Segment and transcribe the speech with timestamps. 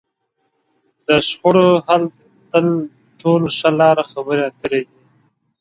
[1.05, 2.03] د شخړو د حل
[2.51, 2.63] تر
[3.19, 4.93] ټولو ښه لار؛ خبرې اترې دي.